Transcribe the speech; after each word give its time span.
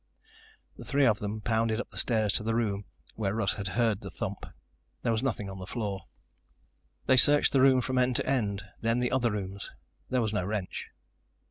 The 0.77 0.83
three 0.83 1.05
of 1.05 1.19
them 1.19 1.41
pounded 1.41 1.79
up 1.79 1.91
the 1.91 1.97
stairs 1.99 2.33
to 2.33 2.41
the 2.41 2.55
room 2.55 2.85
where 3.13 3.35
Russ 3.35 3.53
had 3.53 3.67
heard 3.67 4.01
the 4.01 4.09
thump. 4.09 4.47
There 5.03 5.11
was 5.11 5.21
nothing 5.21 5.47
on 5.47 5.59
the 5.59 5.67
floor. 5.67 6.05
They 7.05 7.17
searched 7.17 7.53
the 7.53 7.61
room 7.61 7.81
from 7.81 7.99
end 7.99 8.15
to 8.15 8.25
end, 8.25 8.63
then 8.79 8.97
the 8.97 9.11
other 9.11 9.29
rooms. 9.31 9.69
There 10.09 10.19
was 10.23 10.33
no 10.33 10.43
wrench. 10.43 10.89